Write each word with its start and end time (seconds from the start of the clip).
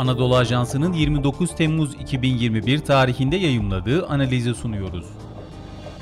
Anadolu 0.00 0.36
Ajansı'nın 0.36 0.92
29 0.92 1.54
Temmuz 1.54 1.94
2021 1.94 2.78
tarihinde 2.78 3.36
yayımladığı 3.36 4.06
analizi 4.06 4.54
sunuyoruz. 4.54 5.06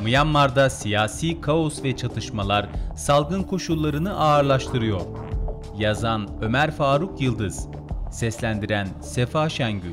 Myanmar'da 0.03 0.71
siyasi 0.71 1.41
kaos 1.41 1.85
ve 1.85 1.97
çatışmalar 1.97 2.69
salgın 2.97 3.43
koşullarını 3.43 4.21
ağırlaştırıyor. 4.21 5.01
Yazan 5.79 6.29
Ömer 6.41 6.71
Faruk 6.71 7.21
Yıldız, 7.21 7.69
seslendiren 8.13 8.89
Sefa 9.01 9.49
Şengül. 9.49 9.93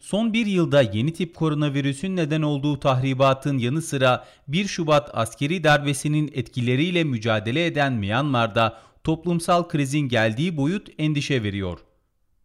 Son 0.00 0.32
bir 0.32 0.46
yılda 0.46 0.82
yeni 0.82 1.12
tip 1.12 1.36
koronavirüsün 1.36 2.16
neden 2.16 2.42
olduğu 2.42 2.80
tahribatın 2.80 3.58
yanı 3.58 3.82
sıra 3.82 4.24
1 4.48 4.66
Şubat 4.66 5.10
askeri 5.14 5.64
darbesinin 5.64 6.30
etkileriyle 6.34 7.04
mücadele 7.04 7.66
eden 7.66 7.92
Myanmar'da 7.92 8.78
toplumsal 9.04 9.68
krizin 9.68 10.08
geldiği 10.08 10.56
boyut 10.56 10.88
endişe 10.98 11.42
veriyor. 11.42 11.78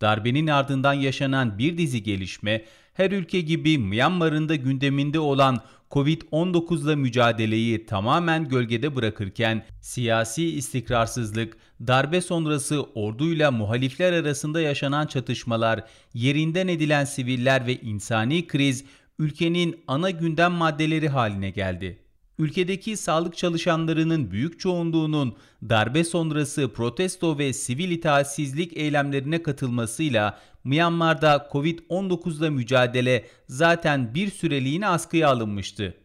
Darbenin 0.03 0.47
ardından 0.47 0.93
yaşanan 0.93 1.57
bir 1.57 1.77
dizi 1.77 2.03
gelişme, 2.03 2.65
her 2.93 3.11
ülke 3.11 3.41
gibi 3.41 3.77
Myanmar'ın 3.77 4.49
da 4.49 4.55
gündeminde 4.55 5.19
olan 5.19 5.61
Covid-19'la 5.91 6.95
mücadeleyi 6.95 7.85
tamamen 7.85 8.49
gölgede 8.49 8.95
bırakırken 8.95 9.65
siyasi 9.81 10.45
istikrarsızlık, 10.45 11.57
darbe 11.87 12.21
sonrası 12.21 12.83
orduyla 12.83 13.51
muhalifler 13.51 14.13
arasında 14.13 14.61
yaşanan 14.61 15.07
çatışmalar, 15.07 15.83
yerinden 16.13 16.67
edilen 16.67 17.05
siviller 17.05 17.67
ve 17.67 17.75
insani 17.75 18.47
kriz 18.47 18.85
ülkenin 19.19 19.83
ana 19.87 20.09
gündem 20.09 20.51
maddeleri 20.51 21.09
haline 21.09 21.49
geldi 21.49 22.02
ülkedeki 22.39 22.97
sağlık 22.97 23.37
çalışanlarının 23.37 24.31
büyük 24.31 24.59
çoğunluğunun 24.59 25.35
darbe 25.69 26.03
sonrası 26.03 26.73
protesto 26.73 27.37
ve 27.37 27.53
sivil 27.53 27.91
itaatsizlik 27.91 28.77
eylemlerine 28.77 29.43
katılmasıyla 29.43 30.39
Myanmar'da 30.63 31.49
Covid-19'la 31.51 32.51
mücadele 32.51 33.25
zaten 33.47 34.15
bir 34.15 34.31
süreliğine 34.31 34.87
askıya 34.87 35.29
alınmıştı. 35.29 35.97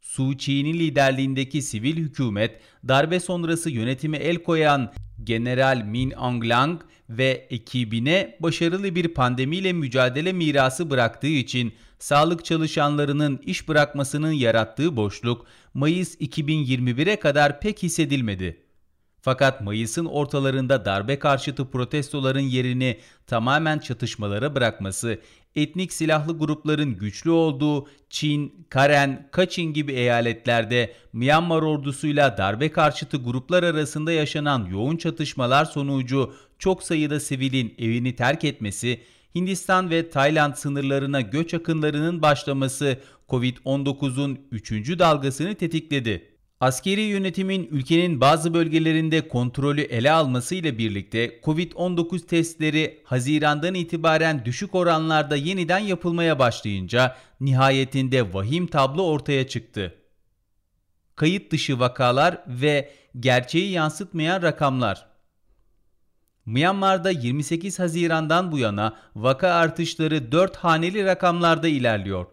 Suu 0.00 0.36
Kyi'nin 0.36 0.74
liderliğindeki 0.74 1.62
sivil 1.62 1.96
hükümet 1.96 2.60
darbe 2.88 3.20
sonrası 3.20 3.70
yönetime 3.70 4.16
el 4.16 4.36
koyan 4.36 4.92
General 5.24 5.84
Min 5.84 6.12
Aung 6.16 6.44
Hlaing 6.44 6.80
ve 7.10 7.46
ekibine 7.50 8.36
başarılı 8.40 8.94
bir 8.94 9.08
pandemiyle 9.08 9.72
mücadele 9.72 10.32
mirası 10.32 10.90
bıraktığı 10.90 11.26
için 11.26 11.74
sağlık 11.98 12.44
çalışanlarının 12.44 13.40
iş 13.46 13.68
bırakmasının 13.68 14.32
yarattığı 14.32 14.96
boşluk 14.96 15.46
Mayıs 15.74 16.16
2021'e 16.20 17.20
kadar 17.20 17.60
pek 17.60 17.82
hissedilmedi. 17.82 18.60
Fakat 19.20 19.60
Mayıs'ın 19.60 20.04
ortalarında 20.04 20.84
darbe 20.84 21.18
karşıtı 21.18 21.70
protestoların 21.70 22.40
yerini 22.40 22.98
tamamen 23.26 23.78
çatışmalara 23.78 24.54
bırakması, 24.54 25.20
etnik 25.56 25.92
silahlı 25.92 26.38
grupların 26.38 26.96
güçlü 26.96 27.30
olduğu 27.30 27.88
Çin, 28.10 28.66
Karen, 28.68 29.28
Kaçin 29.32 29.72
gibi 29.72 29.92
eyaletlerde 29.92 30.92
Myanmar 31.12 31.62
ordusuyla 31.62 32.38
darbe 32.38 32.70
karşıtı 32.70 33.16
gruplar 33.16 33.62
arasında 33.62 34.12
yaşanan 34.12 34.66
yoğun 34.66 34.96
çatışmalar 34.96 35.64
sonucu 35.64 36.34
çok 36.58 36.82
sayıda 36.82 37.20
sivilin 37.20 37.74
evini 37.78 38.16
terk 38.16 38.44
etmesi 38.44 39.00
Hindistan 39.34 39.90
ve 39.90 40.10
Tayland 40.10 40.54
sınırlarına 40.54 41.20
göç 41.20 41.54
akınlarının 41.54 42.22
başlaması 42.22 42.98
Covid-19'un 43.28 44.38
3. 44.50 44.72
dalgasını 44.98 45.54
tetikledi. 45.54 46.33
Askeri 46.60 47.00
yönetimin 47.00 47.68
ülkenin 47.70 48.20
bazı 48.20 48.54
bölgelerinde 48.54 49.28
kontrolü 49.28 49.80
ele 49.80 50.12
almasıyla 50.12 50.78
birlikte 50.78 51.40
Covid-19 51.40 52.26
testleri 52.26 53.02
Haziran'dan 53.04 53.74
itibaren 53.74 54.44
düşük 54.44 54.74
oranlarda 54.74 55.36
yeniden 55.36 55.78
yapılmaya 55.78 56.38
başlayınca 56.38 57.16
nihayetinde 57.40 58.34
vahim 58.34 58.66
tablo 58.66 59.02
ortaya 59.02 59.48
çıktı. 59.48 59.94
Kayıt 61.16 61.52
dışı 61.52 61.78
vakalar 61.80 62.44
ve 62.46 62.90
gerçeği 63.20 63.70
yansıtmayan 63.70 64.42
rakamlar 64.42 65.06
Myanmar'da 66.46 67.10
28 67.10 67.78
Haziran'dan 67.78 68.52
bu 68.52 68.58
yana 68.58 68.96
vaka 69.16 69.48
artışları 69.48 70.32
4 70.32 70.56
haneli 70.56 71.04
rakamlarda 71.04 71.68
ilerliyor. 71.68 72.26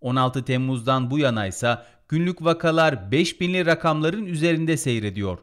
16 0.00 0.44
Temmuz'dan 0.44 1.10
bu 1.10 1.18
yana 1.18 1.46
ise 1.46 1.78
günlük 2.08 2.44
vakalar 2.44 2.92
5000'li 2.92 3.66
rakamların 3.66 4.26
üzerinde 4.26 4.76
seyrediyor. 4.76 5.38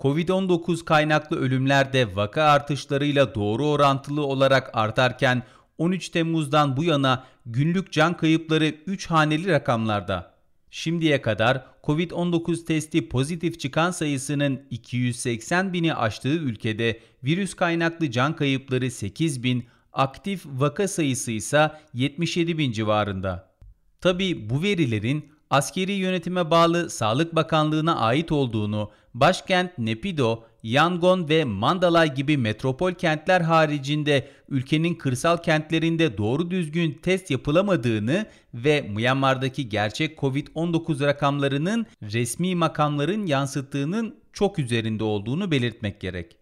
Covid-19 0.00 0.84
kaynaklı 0.84 1.40
ölümler 1.40 1.92
de 1.92 2.16
vaka 2.16 2.42
artışlarıyla 2.42 3.34
doğru 3.34 3.66
orantılı 3.66 4.26
olarak 4.26 4.70
artarken 4.72 5.42
13 5.78 6.08
Temmuz'dan 6.08 6.76
bu 6.76 6.84
yana 6.84 7.24
günlük 7.46 7.92
can 7.92 8.16
kayıpları 8.16 8.74
3 8.86 9.06
haneli 9.06 9.48
rakamlarda. 9.48 10.34
Şimdiye 10.70 11.22
kadar 11.22 11.66
Covid-19 11.84 12.64
testi 12.64 13.08
pozitif 13.08 13.60
çıkan 13.60 13.90
sayısının 13.90 14.62
280 14.70 15.72
bini 15.72 15.94
aştığı 15.94 16.28
ülkede 16.28 17.00
virüs 17.24 17.54
kaynaklı 17.54 18.10
can 18.10 18.36
kayıpları 18.36 18.90
8 18.90 19.42
bin, 19.42 19.66
aktif 19.92 20.46
vaka 20.46 20.88
sayısı 20.88 21.32
ise 21.32 21.72
77 21.94 22.58
bin 22.58 22.72
civarında. 22.72 23.54
Tabi 24.00 24.50
bu 24.50 24.62
verilerin 24.62 25.37
askeri 25.50 25.92
yönetime 25.92 26.50
bağlı 26.50 26.90
Sağlık 26.90 27.34
Bakanlığı'na 27.34 27.96
ait 27.96 28.32
olduğunu, 28.32 28.90
başkent 29.14 29.78
Nepido, 29.78 30.44
Yangon 30.62 31.28
ve 31.28 31.44
Mandalay 31.44 32.14
gibi 32.14 32.36
metropol 32.36 32.92
kentler 32.92 33.40
haricinde 33.40 34.28
ülkenin 34.48 34.94
kırsal 34.94 35.36
kentlerinde 35.36 36.18
doğru 36.18 36.50
düzgün 36.50 36.92
test 36.92 37.30
yapılamadığını 37.30 38.26
ve 38.54 38.80
Myanmar'daki 38.80 39.68
gerçek 39.68 40.18
Covid-19 40.18 41.06
rakamlarının 41.06 41.86
resmi 42.02 42.54
makamların 42.54 43.26
yansıttığının 43.26 44.14
çok 44.32 44.58
üzerinde 44.58 45.04
olduğunu 45.04 45.50
belirtmek 45.50 46.00
gerek. 46.00 46.36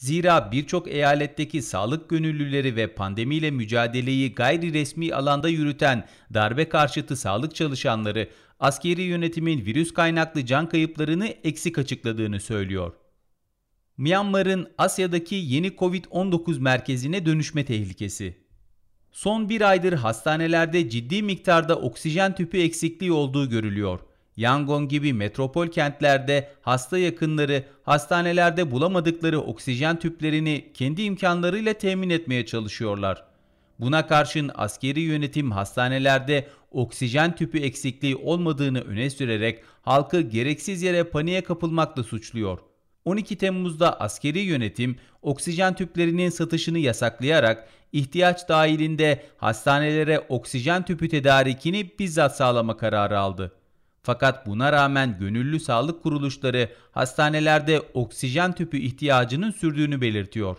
Zira 0.00 0.52
birçok 0.52 0.88
eyaletteki 0.88 1.62
sağlık 1.62 2.10
gönüllüleri 2.10 2.76
ve 2.76 2.86
pandemiyle 2.86 3.50
mücadeleyi 3.50 4.34
gayri 4.34 4.72
resmi 4.72 5.14
alanda 5.14 5.48
yürüten 5.48 6.06
darbe 6.34 6.68
karşıtı 6.68 7.16
sağlık 7.16 7.54
çalışanları 7.54 8.28
askeri 8.60 9.02
yönetimin 9.02 9.64
virüs 9.64 9.94
kaynaklı 9.94 10.46
can 10.46 10.68
kayıplarını 10.68 11.26
eksik 11.26 11.78
açıkladığını 11.78 12.40
söylüyor. 12.40 12.92
Myanmar'ın 13.96 14.68
Asya'daki 14.78 15.34
yeni 15.34 15.68
Covid-19 15.68 16.60
merkezine 16.60 17.26
dönüşme 17.26 17.64
tehlikesi. 17.64 18.36
Son 19.12 19.48
bir 19.48 19.60
aydır 19.60 19.92
hastanelerde 19.92 20.90
ciddi 20.90 21.22
miktarda 21.22 21.76
oksijen 21.76 22.34
tüpü 22.34 22.58
eksikliği 22.58 23.12
olduğu 23.12 23.50
görülüyor. 23.50 24.00
Yangon 24.36 24.88
gibi 24.88 25.12
metropol 25.12 25.66
kentlerde 25.68 26.50
hasta 26.60 26.98
yakınları 26.98 27.64
hastanelerde 27.82 28.70
bulamadıkları 28.70 29.40
oksijen 29.40 29.98
tüplerini 29.98 30.70
kendi 30.74 31.02
imkanlarıyla 31.02 31.74
temin 31.74 32.10
etmeye 32.10 32.46
çalışıyorlar. 32.46 33.29
Buna 33.80 34.06
karşın 34.06 34.50
askeri 34.54 35.00
yönetim 35.00 35.50
hastanelerde 35.50 36.46
oksijen 36.70 37.34
tüpü 37.34 37.58
eksikliği 37.58 38.16
olmadığını 38.16 38.80
öne 38.80 39.10
sürerek 39.10 39.62
halkı 39.82 40.20
gereksiz 40.20 40.82
yere 40.82 41.04
paniğe 41.04 41.40
kapılmakla 41.40 42.02
suçluyor. 42.02 42.58
12 43.04 43.36
Temmuz'da 43.36 44.00
askeri 44.00 44.38
yönetim 44.38 44.96
oksijen 45.22 45.74
tüplerinin 45.74 46.30
satışını 46.30 46.78
yasaklayarak 46.78 47.68
ihtiyaç 47.92 48.48
dahilinde 48.48 49.22
hastanelere 49.36 50.20
oksijen 50.28 50.84
tüpü 50.84 51.08
tedarikini 51.08 51.90
bizzat 51.98 52.36
sağlama 52.36 52.76
kararı 52.76 53.18
aldı. 53.18 53.52
Fakat 54.02 54.46
buna 54.46 54.72
rağmen 54.72 55.18
gönüllü 55.18 55.60
sağlık 55.60 56.02
kuruluşları 56.02 56.68
hastanelerde 56.92 57.80
oksijen 57.94 58.52
tüpü 58.52 58.78
ihtiyacının 58.78 59.50
sürdüğünü 59.50 60.00
belirtiyor. 60.00 60.56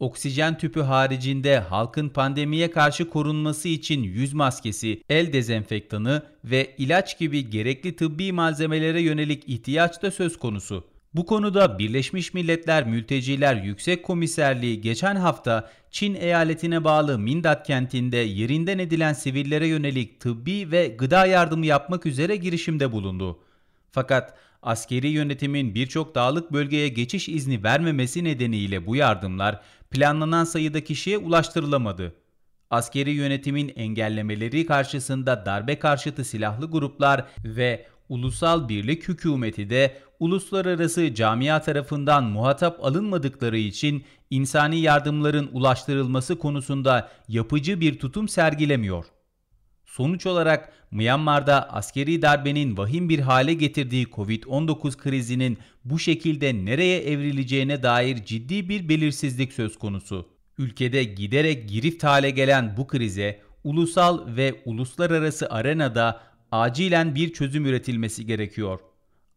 Oksijen 0.00 0.58
tüpü 0.58 0.80
haricinde 0.80 1.58
halkın 1.58 2.08
pandemiye 2.08 2.70
karşı 2.70 3.10
korunması 3.10 3.68
için 3.68 4.02
yüz 4.02 4.32
maskesi, 4.32 5.02
el 5.08 5.32
dezenfektanı 5.32 6.22
ve 6.44 6.74
ilaç 6.78 7.18
gibi 7.18 7.50
gerekli 7.50 7.96
tıbbi 7.96 8.32
malzemelere 8.32 9.00
yönelik 9.00 9.48
ihtiyaç 9.48 10.02
da 10.02 10.10
söz 10.10 10.38
konusu. 10.38 10.84
Bu 11.14 11.26
konuda 11.26 11.78
Birleşmiş 11.78 12.34
Milletler 12.34 12.86
Mülteciler 12.86 13.54
Yüksek 13.54 14.02
Komiserliği 14.02 14.80
geçen 14.80 15.16
hafta 15.16 15.70
Çin 15.90 16.14
eyaletine 16.14 16.84
bağlı 16.84 17.18
Mindat 17.18 17.66
kentinde 17.66 18.16
yerinden 18.16 18.78
edilen 18.78 19.12
sivillere 19.12 19.66
yönelik 19.66 20.20
tıbbi 20.20 20.70
ve 20.70 20.88
gıda 20.88 21.26
yardımı 21.26 21.66
yapmak 21.66 22.06
üzere 22.06 22.36
girişimde 22.36 22.92
bulundu. 22.92 23.38
Fakat 23.92 24.34
askeri 24.62 25.08
yönetimin 25.08 25.74
birçok 25.74 26.14
dağlık 26.14 26.52
bölgeye 26.52 26.88
geçiş 26.88 27.28
izni 27.28 27.62
vermemesi 27.62 28.24
nedeniyle 28.24 28.86
bu 28.86 28.96
yardımlar 28.96 29.60
planlanan 29.94 30.44
sayıda 30.44 30.84
kişiye 30.84 31.18
ulaştırılamadı. 31.18 32.14
Askeri 32.70 33.10
yönetimin 33.10 33.72
engellemeleri 33.76 34.66
karşısında 34.66 35.46
darbe 35.46 35.78
karşıtı 35.78 36.24
silahlı 36.24 36.70
gruplar 36.70 37.24
ve 37.44 37.86
ulusal 38.08 38.68
birlik 38.68 39.08
hükümeti 39.08 39.70
de 39.70 39.96
uluslararası 40.20 41.14
camia 41.14 41.62
tarafından 41.62 42.24
muhatap 42.24 42.84
alınmadıkları 42.84 43.58
için 43.58 44.04
insani 44.30 44.78
yardımların 44.80 45.50
ulaştırılması 45.52 46.38
konusunda 46.38 47.10
yapıcı 47.28 47.80
bir 47.80 47.98
tutum 47.98 48.28
sergilemiyor. 48.28 49.04
Sonuç 49.96 50.26
olarak 50.26 50.72
Myanmar'da 50.90 51.70
askeri 51.70 52.22
darbenin 52.22 52.76
vahim 52.76 53.08
bir 53.08 53.18
hale 53.18 53.54
getirdiği 53.54 54.06
Covid-19 54.06 54.96
krizinin 54.96 55.58
bu 55.84 55.98
şekilde 55.98 56.64
nereye 56.64 57.00
evrileceğine 57.00 57.82
dair 57.82 58.24
ciddi 58.24 58.68
bir 58.68 58.88
belirsizlik 58.88 59.52
söz 59.52 59.78
konusu. 59.78 60.28
Ülkede 60.58 61.04
giderek 61.04 61.68
girift 61.68 62.04
hale 62.04 62.30
gelen 62.30 62.76
bu 62.76 62.86
krize 62.86 63.40
ulusal 63.64 64.36
ve 64.36 64.62
uluslararası 64.64 65.50
arenada 65.50 66.20
acilen 66.52 67.14
bir 67.14 67.32
çözüm 67.32 67.66
üretilmesi 67.66 68.26
gerekiyor. 68.26 68.80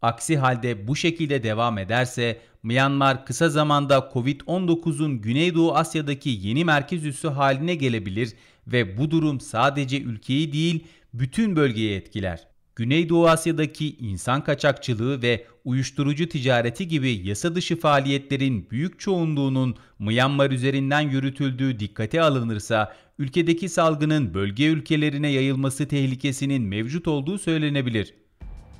Aksi 0.01 0.37
halde 0.37 0.87
bu 0.87 0.95
şekilde 0.95 1.43
devam 1.43 1.77
ederse 1.77 2.37
Myanmar 2.63 3.25
kısa 3.25 3.49
zamanda 3.49 4.09
Covid-19'un 4.13 5.21
Güneydoğu 5.21 5.75
Asya'daki 5.75 6.29
yeni 6.29 6.65
merkez 6.65 7.05
üssü 7.05 7.27
haline 7.27 7.75
gelebilir 7.75 8.33
ve 8.67 8.97
bu 8.97 9.11
durum 9.11 9.39
sadece 9.39 10.01
ülkeyi 10.01 10.53
değil 10.53 10.83
bütün 11.13 11.55
bölgeyi 11.55 11.91
etkiler. 11.95 12.47
Güneydoğu 12.75 13.27
Asya'daki 13.27 13.97
insan 13.97 14.43
kaçakçılığı 14.43 15.21
ve 15.21 15.45
uyuşturucu 15.65 16.29
ticareti 16.29 16.87
gibi 16.87 17.27
yasa 17.27 17.55
dışı 17.55 17.79
faaliyetlerin 17.79 18.67
büyük 18.71 18.99
çoğunluğunun 18.99 19.75
Myanmar 19.99 20.51
üzerinden 20.51 21.01
yürütüldüğü 21.01 21.79
dikkate 21.79 22.21
alınırsa 22.21 22.95
ülkedeki 23.19 23.69
salgının 23.69 24.33
bölge 24.33 24.65
ülkelerine 24.65 25.29
yayılması 25.29 25.87
tehlikesinin 25.87 26.61
mevcut 26.61 27.07
olduğu 27.07 27.37
söylenebilir. 27.37 28.13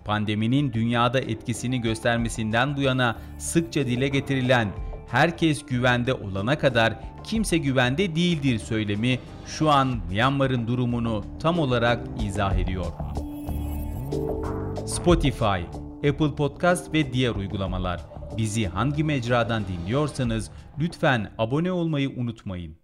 Pandeminin 0.05 0.73
dünyada 0.73 1.19
etkisini 1.19 1.81
göstermesinden 1.81 2.77
bu 2.77 2.81
yana 2.81 3.19
sıkça 3.37 3.87
dile 3.87 4.07
getirilen 4.07 4.73
herkes 5.07 5.65
güvende 5.65 6.13
olana 6.13 6.59
kadar 6.59 6.93
kimse 7.23 7.57
güvende 7.57 8.15
değildir 8.15 8.59
söylemi 8.59 9.19
şu 9.45 9.69
an 9.69 9.99
Myanmar'ın 10.09 10.67
durumunu 10.67 11.23
tam 11.41 11.59
olarak 11.59 12.07
izah 12.25 12.55
ediyor. 12.55 12.85
Spotify, 14.87 15.61
Apple 16.09 16.35
Podcast 16.35 16.93
ve 16.93 17.13
diğer 17.13 17.35
uygulamalar. 17.35 18.05
Bizi 18.37 18.67
hangi 18.67 19.03
mecradan 19.03 19.63
dinliyorsanız 19.67 20.51
lütfen 20.79 21.31
abone 21.37 21.71
olmayı 21.71 22.09
unutmayın. 22.09 22.75